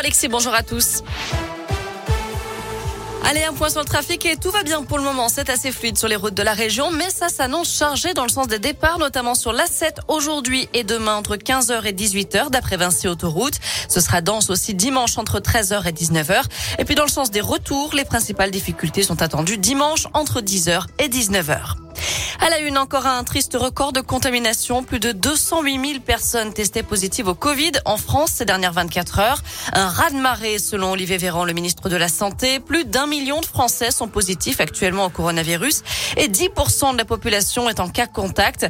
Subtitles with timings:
[0.00, 1.02] Alexis, bonjour à tous.
[3.24, 5.28] Allez, un point sur le trafic et tout va bien pour le moment.
[5.28, 8.28] C'est assez fluide sur les routes de la région, mais ça s'annonce chargé dans le
[8.28, 13.08] sens des départs, notamment sur l'A7 aujourd'hui et demain entre 15h et 18h d'après Vinci
[13.08, 13.58] Autoroute.
[13.88, 16.44] Ce sera dense aussi dimanche entre 13h et 19h.
[16.78, 20.84] Et puis dans le sens des retours, les principales difficultés sont attendues dimanche entre 10h
[21.00, 21.87] et 19h.
[22.40, 24.84] À la une, encore un triste record de contamination.
[24.84, 29.42] Plus de 208 000 personnes testées positives au Covid en France ces dernières 24 heures.
[29.72, 32.60] Un raz-de-marée selon Olivier Véran, le ministre de la Santé.
[32.60, 35.82] Plus d'un million de Français sont positifs actuellement au coronavirus
[36.16, 38.66] et 10% de la population est en cas contact.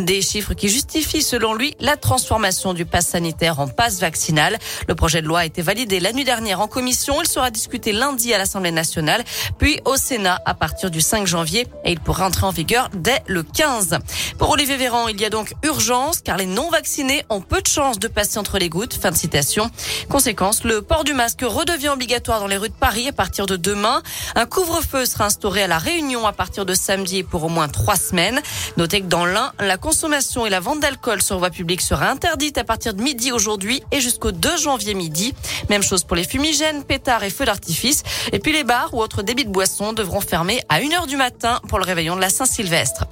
[0.00, 4.58] Des chiffres qui justifient selon lui la transformation du pass sanitaire en passe vaccinal.
[4.88, 7.22] Le projet de loi a été validé la nuit dernière en commission.
[7.22, 9.22] Il sera discuté lundi à l'Assemblée nationale,
[9.58, 13.11] puis au Sénat à partir du 5 janvier et il pourra entrer en vigueur dès
[13.26, 13.98] le 15.
[14.38, 17.98] Pour Olivier Véran, il y a donc urgence car les non-vaccinés ont peu de chances
[17.98, 18.94] de passer entre les gouttes.
[18.94, 19.70] Fin de citation.
[20.08, 23.56] Conséquence, le port du masque redevient obligatoire dans les rues de Paris à partir de
[23.56, 24.02] demain.
[24.34, 27.96] Un couvre-feu sera instauré à la Réunion à partir de samedi pour au moins trois
[27.96, 28.40] semaines.
[28.76, 32.58] Notez que dans l'un, la consommation et la vente d'alcool sur voie publique sera interdite
[32.58, 35.34] à partir de midi aujourd'hui et jusqu'au 2 janvier midi.
[35.70, 38.02] Même chose pour les fumigènes, pétards et feux d'artifice.
[38.32, 41.60] Et puis les bars ou autres débits de boissons devront fermer à 1h du matin
[41.68, 43.06] pour le réveillon de la Saint-Sylvestre.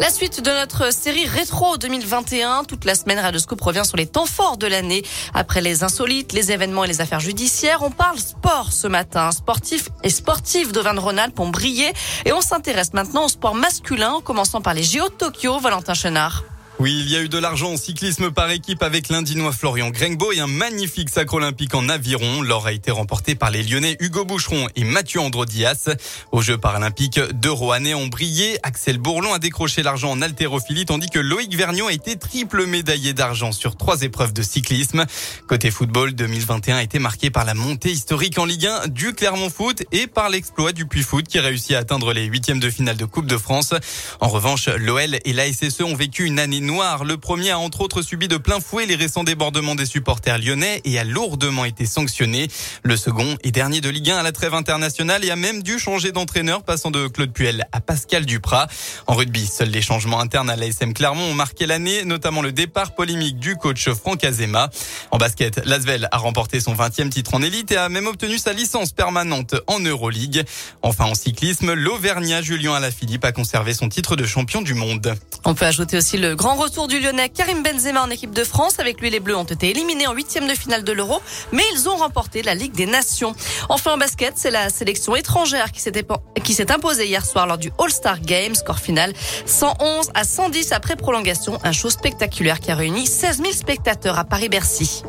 [0.00, 2.64] La suite de notre série rétro 2021.
[2.64, 5.02] Toute la semaine, Radioscope revient sur les temps forts de l'année.
[5.34, 9.30] Après les insolites, les événements et les affaires judiciaires, on parle sport ce matin.
[9.30, 11.92] Sportif et sportif d'Auvergne-Rhône-Alpes ont brillé.
[12.24, 15.58] Et on s'intéresse maintenant au sport masculin, en commençant par les JO de Tokyo.
[15.58, 16.44] Valentin Chenard.
[16.80, 20.32] Oui, il y a eu de l'argent en cyclisme par équipe avec l'Indinois Florian Grengbo
[20.32, 22.40] et un magnifique sacre olympique en aviron.
[22.40, 25.90] L'or a été remporté par les Lyonnais Hugo Boucheron et Mathieu Androdias.
[26.32, 28.56] Aux Jeux paralympiques, deux Rouennais ont brillé.
[28.62, 33.12] Axel Bourlon a décroché l'argent en haltérophilie tandis que Loïc Vergnon a été triple médaillé
[33.12, 35.04] d'argent sur trois épreuves de cyclisme.
[35.48, 39.50] Côté football, 2021 a été marqué par la montée historique en Ligue 1 du Clermont
[39.50, 42.96] Foot et par l'exploit du Puy Foot qui réussit à atteindre les huitièmes de finale
[42.96, 43.74] de Coupe de France.
[44.20, 48.00] En revanche, l'OL et la SSE ont vécu une année Le premier a entre autres
[48.00, 52.46] subi de plein fouet les récents débordements des supporters lyonnais et a lourdement été sanctionné.
[52.84, 55.80] Le second est dernier de Ligue 1 à la trêve internationale et a même dû
[55.80, 58.68] changer d'entraîneur, passant de Claude Puel à Pascal Duprat.
[59.08, 62.94] En rugby, seuls les changements internes à l'ASM Clermont ont marqué l'année, notamment le départ
[62.94, 64.70] polémique du coach Franck Azema.
[65.10, 68.52] En basket, Lasvel a remporté son 20e titre en élite et a même obtenu sa
[68.52, 70.44] licence permanente en Euroleague.
[70.82, 75.16] Enfin, en cyclisme, l'Auvergnat Julien Alaphilippe a conservé son titre de champion du monde.
[75.44, 78.78] On peut ajouter aussi le grand retour du Lyonnais Karim Benzema en équipe de France.
[78.80, 81.22] Avec lui, les Bleus ont été éliminés en huitième de finale de l'Euro,
[81.52, 83.34] mais ils ont remporté la Ligue des Nations.
[83.70, 88.20] Enfin, en basket, c'est la sélection étrangère qui s'est imposée hier soir lors du All-Star
[88.20, 88.54] Game.
[88.54, 89.14] Score final
[89.46, 91.58] 111 à 110 après prolongation.
[91.64, 95.02] Un show spectaculaire qui a réuni 16 000 spectateurs à Paris-Bercy.